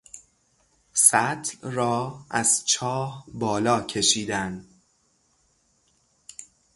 [0.93, 4.65] سطل را از چاه بالا کشیدن